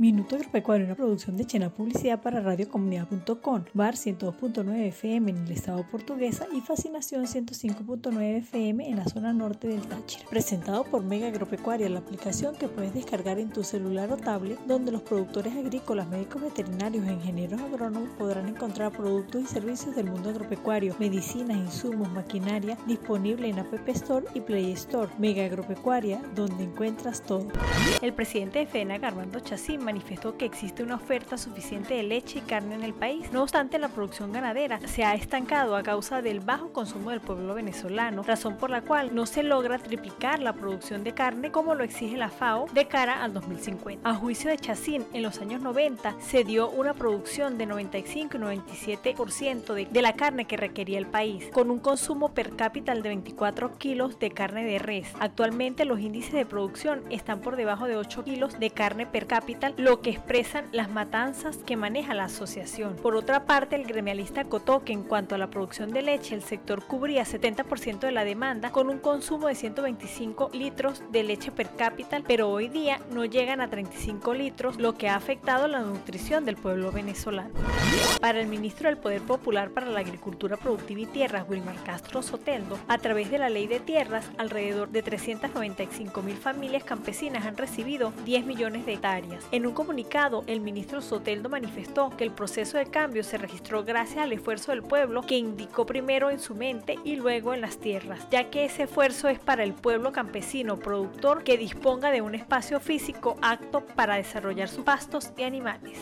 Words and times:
Minuto 0.00 0.36
Agropecuario, 0.36 0.86
una 0.86 0.94
producción 0.94 1.36
de 1.36 1.44
Chena 1.44 1.70
Publicidad 1.70 2.22
para 2.22 2.40
radiocomunidad.com, 2.40 3.64
Bar 3.74 3.96
102.9 3.96 4.86
FM 4.90 5.32
en 5.32 5.38
el 5.38 5.50
estado 5.50 5.84
portuguesa 5.90 6.46
y 6.54 6.60
Fascinación 6.60 7.24
105.9 7.24 8.36
FM 8.36 8.90
en 8.90 8.96
la 8.96 9.06
zona 9.06 9.32
norte 9.32 9.66
del 9.66 9.80
Táchira. 9.80 10.24
Presentado 10.30 10.84
por 10.84 11.02
Mega 11.02 11.26
Agropecuaria, 11.26 11.88
la 11.88 11.98
aplicación 11.98 12.54
que 12.54 12.68
puedes 12.68 12.94
descargar 12.94 13.40
en 13.40 13.50
tu 13.50 13.64
celular 13.64 14.12
o 14.12 14.16
tablet, 14.16 14.60
donde 14.68 14.92
los 14.92 15.02
productores 15.02 15.56
agrícolas, 15.56 16.06
médicos 16.06 16.42
veterinarios 16.42 17.04
e 17.04 17.14
ingenieros 17.14 17.60
agrónomos 17.60 18.10
podrán 18.10 18.46
encontrar 18.46 18.92
productos 18.92 19.42
y 19.42 19.46
servicios 19.46 19.96
del 19.96 20.12
mundo 20.12 20.30
agropecuario, 20.30 20.94
medicinas, 21.00 21.56
insumos, 21.56 22.08
maquinaria, 22.12 22.78
disponible 22.86 23.48
en 23.48 23.58
App 23.58 23.88
Store 23.88 24.26
y 24.32 24.42
Play 24.42 24.70
Store. 24.74 25.10
Mega 25.18 25.44
Agropecuaria, 25.44 26.22
donde 26.36 26.62
encuentras 26.62 27.20
todo. 27.20 27.48
El 28.00 28.14
presidente 28.14 28.60
de 28.60 28.66
FENA, 28.66 29.00
Armando 29.02 29.40
Chacín, 29.40 29.87
manifestó 29.88 30.36
que 30.36 30.44
existe 30.44 30.82
una 30.82 30.96
oferta 30.96 31.38
suficiente 31.38 31.94
de 31.94 32.02
leche 32.02 32.40
y 32.40 32.42
carne 32.42 32.74
en 32.74 32.84
el 32.84 32.92
país. 32.92 33.32
No 33.32 33.42
obstante, 33.42 33.78
la 33.78 33.88
producción 33.88 34.32
ganadera 34.32 34.80
se 34.86 35.02
ha 35.02 35.14
estancado 35.14 35.76
a 35.76 35.82
causa 35.82 36.20
del 36.20 36.40
bajo 36.40 36.74
consumo 36.74 37.08
del 37.08 37.22
pueblo 37.22 37.54
venezolano, 37.54 38.22
razón 38.22 38.58
por 38.58 38.68
la 38.68 38.82
cual 38.82 39.14
no 39.14 39.24
se 39.24 39.42
logra 39.42 39.78
triplicar 39.78 40.40
la 40.40 40.52
producción 40.52 41.04
de 41.04 41.14
carne 41.14 41.50
como 41.50 41.74
lo 41.74 41.84
exige 41.84 42.18
la 42.18 42.28
FAO 42.28 42.66
de 42.74 42.86
cara 42.86 43.24
al 43.24 43.32
2050. 43.32 44.06
A 44.06 44.14
juicio 44.14 44.50
de 44.50 44.58
Chacín, 44.58 45.06
en 45.14 45.22
los 45.22 45.40
años 45.40 45.62
90 45.62 46.16
se 46.20 46.44
dio 46.44 46.68
una 46.68 46.92
producción 46.92 47.56
de 47.56 47.64
95 47.64 48.36
y 48.36 48.40
97% 48.40 49.72
de, 49.72 49.86
de 49.86 50.02
la 50.02 50.16
carne 50.16 50.44
que 50.44 50.58
requería 50.58 50.98
el 50.98 51.06
país, 51.06 51.48
con 51.50 51.70
un 51.70 51.78
consumo 51.78 52.34
per 52.34 52.56
cápita 52.56 52.94
de 52.94 53.00
24 53.00 53.78
kilos 53.78 54.18
de 54.18 54.32
carne 54.32 54.64
de 54.64 54.78
res. 54.78 55.08
Actualmente 55.18 55.86
los 55.86 56.00
índices 56.00 56.34
de 56.34 56.44
producción 56.44 57.04
están 57.08 57.40
por 57.40 57.56
debajo 57.56 57.86
de 57.86 57.96
8 57.96 58.24
kilos 58.24 58.60
de 58.60 58.68
carne 58.68 59.06
per 59.06 59.26
cápita 59.26 59.77
lo 59.78 60.00
que 60.00 60.10
expresan 60.10 60.66
las 60.72 60.90
matanzas 60.90 61.58
que 61.58 61.76
maneja 61.76 62.12
la 62.12 62.24
asociación. 62.24 62.96
Por 62.96 63.14
otra 63.14 63.44
parte, 63.44 63.76
el 63.76 63.86
gremialista 63.86 64.40
acotó 64.40 64.82
que 64.82 64.92
en 64.92 65.04
cuanto 65.04 65.36
a 65.36 65.38
la 65.38 65.50
producción 65.50 65.92
de 65.92 66.02
leche, 66.02 66.34
el 66.34 66.42
sector 66.42 66.84
cubría 66.84 67.24
70% 67.24 68.00
de 68.00 68.10
la 68.10 68.24
demanda 68.24 68.72
con 68.72 68.90
un 68.90 68.98
consumo 68.98 69.46
de 69.46 69.54
125 69.54 70.50
litros 70.52 71.04
de 71.12 71.22
leche 71.22 71.52
per 71.52 71.70
cápita, 71.76 72.20
pero 72.26 72.50
hoy 72.50 72.68
día 72.68 73.00
no 73.12 73.24
llegan 73.24 73.60
a 73.60 73.70
35 73.70 74.34
litros, 74.34 74.78
lo 74.78 74.94
que 74.94 75.08
ha 75.08 75.14
afectado 75.14 75.68
la 75.68 75.80
nutrición 75.80 76.44
del 76.44 76.56
pueblo 76.56 76.90
venezolano. 76.90 77.54
Para 78.20 78.40
el 78.40 78.48
ministro 78.48 78.88
del 78.88 78.98
Poder 78.98 79.22
Popular 79.22 79.70
para 79.70 79.86
la 79.86 80.00
Agricultura 80.00 80.56
Productiva 80.56 81.02
y 81.02 81.06
Tierras, 81.06 81.48
Wilmar 81.48 81.80
Castro 81.84 82.22
Soteldo, 82.22 82.80
a 82.88 82.98
través 82.98 83.30
de 83.30 83.38
la 83.38 83.48
ley 83.48 83.68
de 83.68 83.78
tierras, 83.78 84.28
alrededor 84.38 84.88
de 84.88 85.02
395 85.02 86.20
mil 86.22 86.36
familias 86.36 86.82
campesinas 86.82 87.46
han 87.46 87.56
recibido 87.56 88.12
10 88.24 88.44
millones 88.44 88.84
de 88.84 88.94
hectáreas. 88.94 89.44
Un 89.68 89.74
comunicado, 89.74 90.44
el 90.46 90.60
ministro 90.60 91.02
Soteldo 91.02 91.50
manifestó 91.50 92.10
que 92.16 92.24
el 92.24 92.30
proceso 92.30 92.78
de 92.78 92.86
cambio 92.86 93.22
se 93.22 93.36
registró 93.36 93.84
gracias 93.84 94.24
al 94.24 94.32
esfuerzo 94.32 94.72
del 94.72 94.82
pueblo 94.82 95.22
que 95.22 95.36
indicó 95.36 95.84
primero 95.84 96.30
en 96.30 96.40
su 96.40 96.54
mente 96.54 96.98
y 97.04 97.16
luego 97.16 97.52
en 97.52 97.60
las 97.60 97.78
tierras, 97.78 98.26
ya 98.30 98.50
que 98.50 98.64
ese 98.64 98.84
esfuerzo 98.84 99.28
es 99.28 99.38
para 99.38 99.64
el 99.64 99.74
pueblo 99.74 100.10
campesino 100.10 100.78
productor 100.78 101.44
que 101.44 101.58
disponga 101.58 102.10
de 102.10 102.22
un 102.22 102.34
espacio 102.34 102.80
físico 102.80 103.36
apto 103.42 103.84
para 103.94 104.16
desarrollar 104.16 104.68
sus 104.68 104.84
pastos 104.84 105.32
y 105.36 105.42
animales. 105.42 105.98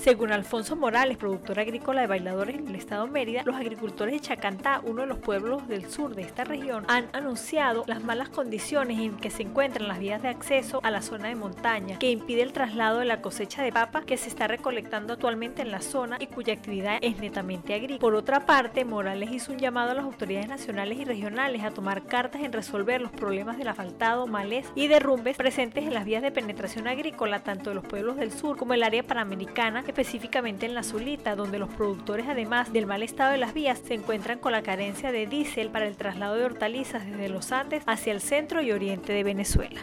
Según 0.00 0.30
Alfonso 0.30 0.76
Morales, 0.76 1.16
productor 1.16 1.58
agrícola 1.58 2.02
de 2.02 2.06
bailadores 2.06 2.56
en 2.56 2.68
el 2.68 2.76
estado 2.76 3.06
Mérida, 3.08 3.42
los 3.44 3.56
agricultores 3.56 4.14
de 4.14 4.20
Chacantá, 4.20 4.80
uno 4.84 5.02
de 5.02 5.08
los 5.08 5.18
pueblos 5.18 5.66
del 5.66 5.90
sur 5.90 6.14
de 6.14 6.22
esta 6.22 6.44
región, 6.44 6.84
han 6.88 7.08
anunciado 7.12 7.84
las 7.86 8.04
malas 8.04 8.28
condiciones 8.28 9.00
en 9.00 9.16
que 9.16 9.30
se 9.30 9.42
encuentran 9.42 9.88
las 9.88 9.98
vías 9.98 10.22
de 10.22 10.28
acceso 10.28 10.80
a 10.84 10.90
la 10.90 11.02
zona 11.02 11.28
de 11.28 11.34
montaña, 11.34 11.98
que 11.98 12.10
impide 12.10 12.42
el 12.42 12.52
traslado 12.52 12.83
de 12.92 13.06
la 13.06 13.22
cosecha 13.22 13.62
de 13.62 13.72
papa 13.72 14.02
que 14.02 14.16
se 14.16 14.28
está 14.28 14.46
recolectando 14.46 15.14
actualmente 15.14 15.62
en 15.62 15.70
la 15.70 15.80
zona 15.80 16.18
y 16.20 16.26
cuya 16.26 16.52
actividad 16.52 16.98
es 17.00 17.18
netamente 17.18 17.72
agrícola. 17.72 17.98
Por 17.98 18.14
otra 18.14 18.44
parte, 18.44 18.84
Morales 18.84 19.32
hizo 19.32 19.52
un 19.52 19.58
llamado 19.58 19.92
a 19.92 19.94
las 19.94 20.04
autoridades 20.04 20.48
nacionales 20.48 20.98
y 20.98 21.04
regionales 21.04 21.64
a 21.64 21.70
tomar 21.70 22.04
cartas 22.04 22.42
en 22.42 22.52
resolver 22.52 23.00
los 23.00 23.10
problemas 23.10 23.56
del 23.56 23.68
asfaltado, 23.68 24.26
malez 24.26 24.66
y 24.74 24.88
derrumbes 24.88 25.36
presentes 25.36 25.84
en 25.84 25.94
las 25.94 26.04
vías 26.04 26.22
de 26.22 26.30
penetración 26.30 26.86
agrícola 26.86 27.40
tanto 27.40 27.70
de 27.70 27.76
los 27.76 27.84
pueblos 27.84 28.16
del 28.16 28.32
sur 28.32 28.56
como 28.56 28.74
el 28.74 28.82
área 28.82 29.02
panamericana, 29.02 29.82
específicamente 29.86 30.66
en 30.66 30.74
la 30.74 30.82
Zulita, 30.82 31.36
donde 31.36 31.58
los 31.58 31.70
productores 31.70 32.26
además 32.28 32.72
del 32.72 32.86
mal 32.86 33.02
estado 33.02 33.32
de 33.32 33.38
las 33.38 33.54
vías 33.54 33.80
se 33.84 33.94
encuentran 33.94 34.38
con 34.38 34.52
la 34.52 34.62
carencia 34.62 35.10
de 35.10 35.26
diésel 35.26 35.70
para 35.70 35.86
el 35.86 35.96
traslado 35.96 36.36
de 36.36 36.44
hortalizas 36.44 37.06
desde 37.06 37.28
los 37.28 37.50
Andes 37.52 37.82
hacia 37.86 38.12
el 38.12 38.20
centro 38.20 38.60
y 38.60 38.72
oriente 38.72 39.12
de 39.12 39.24
Venezuela. 39.24 39.80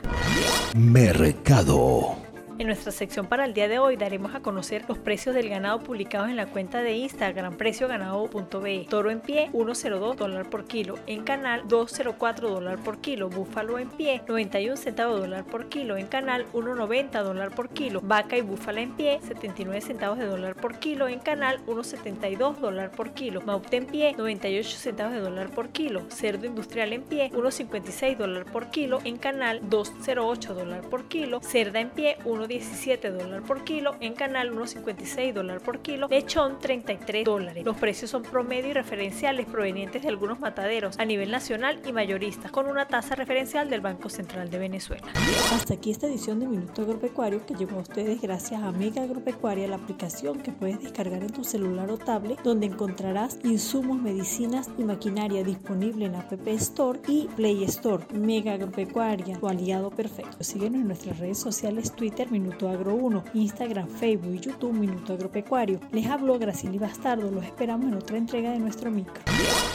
Mercado. 0.75 2.30
En 2.61 2.67
nuestra 2.67 2.91
sección 2.91 3.25
para 3.25 3.45
el 3.45 3.55
día 3.55 3.67
de 3.67 3.79
hoy 3.79 3.97
daremos 3.97 4.35
a 4.35 4.41
conocer 4.41 4.85
los 4.87 4.99
precios 4.99 5.33
del 5.33 5.49
ganado 5.49 5.79
publicados 5.79 6.29
en 6.29 6.35
la 6.35 6.45
cuenta 6.45 6.83
de 6.83 6.93
Instagram 6.93 7.57
ganado.be. 7.57 8.85
Toro 8.87 9.09
en 9.09 9.19
pie 9.19 9.49
1.02 9.51 10.15
dólar 10.15 10.47
por 10.47 10.65
kilo, 10.65 10.99
en 11.07 11.23
canal 11.23 11.63
2.04 11.67 12.39
dólar 12.39 12.77
por 12.77 12.99
kilo, 13.01 13.29
búfalo 13.29 13.79
en 13.79 13.89
pie 13.89 14.21
91 14.27 14.77
centavos 14.77 15.19
dólar 15.19 15.43
por 15.43 15.69
kilo, 15.69 15.97
en 15.97 16.05
canal 16.05 16.45
1.90 16.53 17.23
dólar 17.23 17.49
por 17.49 17.69
kilo, 17.69 17.99
vaca 17.99 18.37
y 18.37 18.41
búfala 18.41 18.81
en 18.81 18.91
pie 18.91 19.19
79 19.23 19.81
centavos 19.81 20.19
de 20.19 20.27
dólar 20.27 20.53
por 20.53 20.77
kilo, 20.77 21.07
en 21.07 21.17
canal 21.17 21.65
1.72 21.65 22.57
dólar 22.57 22.91
por 22.91 23.15
kilo, 23.15 23.41
maute 23.41 23.77
en 23.77 23.87
pie 23.87 24.13
98 24.15 24.77
centavos 24.77 25.13
de 25.13 25.19
dólar 25.21 25.49
por 25.49 25.69
kilo, 25.69 26.05
cerdo 26.11 26.45
industrial 26.45 26.93
en 26.93 27.01
pie 27.01 27.31
1.56 27.31 28.17
dólar 28.17 28.45
por 28.45 28.69
kilo, 28.69 28.99
en 29.03 29.17
canal 29.17 29.61
2.08 29.63 30.53
dólar 30.53 30.81
por 30.81 31.05
kilo, 31.05 31.41
cerda 31.41 31.79
en 31.79 31.89
pie 31.89 32.17
1 32.23 32.50
17 32.51 33.11
dólares 33.11 33.43
por 33.47 33.63
kilo, 33.63 33.95
en 34.01 34.13
canal 34.13 34.51
1.56 34.51 35.33
dólares 35.33 35.63
por 35.63 35.79
kilo, 35.79 36.07
lechón 36.09 36.59
33 36.59 37.23
dólares. 37.23 37.65
Los 37.65 37.77
precios 37.77 38.11
son 38.11 38.23
promedio 38.23 38.71
y 38.71 38.73
referenciales 38.73 39.45
provenientes 39.45 40.01
de 40.01 40.09
algunos 40.09 40.39
mataderos 40.39 40.99
a 40.99 41.05
nivel 41.05 41.31
nacional 41.31 41.81
y 41.85 41.91
mayoristas, 41.93 42.51
con 42.51 42.67
una 42.67 42.87
tasa 42.87 43.15
referencial 43.15 43.69
del 43.69 43.81
Banco 43.81 44.09
Central 44.09 44.49
de 44.49 44.57
Venezuela. 44.57 45.07
Hasta 45.51 45.75
aquí 45.75 45.91
esta 45.91 46.07
edición 46.07 46.39
de 46.39 46.47
Minuto 46.47 46.81
Agropecuario 46.81 47.45
que 47.45 47.53
llegó 47.53 47.77
a 47.77 47.81
ustedes 47.81 48.21
gracias 48.21 48.61
a 48.61 48.71
Mega 48.71 49.03
Agropecuaria, 49.03 49.67
la 49.67 49.77
aplicación 49.77 50.39
que 50.39 50.51
puedes 50.51 50.81
descargar 50.81 51.21
en 51.23 51.31
tu 51.31 51.43
celular 51.43 51.89
o 51.89 51.97
tablet, 51.97 52.41
donde 52.41 52.65
encontrarás 52.65 53.39
insumos, 53.43 54.01
medicinas 54.01 54.69
y 54.77 54.83
maquinaria 54.83 55.43
disponible 55.43 56.05
en 56.05 56.15
App 56.15 56.31
Store 56.47 56.99
y 57.07 57.27
Play 57.35 57.63
Store. 57.65 58.03
Mega 58.13 58.53
Agropecuaria, 58.53 59.39
tu 59.39 59.47
aliado 59.47 59.89
perfecto. 59.89 60.43
Síguenos 60.43 60.81
en 60.81 60.87
nuestras 60.87 61.19
redes 61.19 61.37
sociales, 61.37 61.93
Twitter, 61.95 62.30
Minuto 62.31 62.69
Agro 62.69 62.95
1, 62.95 63.23
Instagram, 63.33 63.87
Facebook 63.87 64.33
y 64.33 64.39
YouTube 64.39 64.73
Minuto 64.73 65.13
Agropecuario. 65.13 65.79
Les 65.91 66.07
hablo 66.07 66.39
Gracili 66.39 66.77
Bastardo, 66.77 67.29
los 67.29 67.43
esperamos 67.43 67.87
en 67.87 67.95
otra 67.95 68.17
entrega 68.17 68.51
de 68.51 68.59
nuestro 68.59 68.89
micro. 68.89 69.21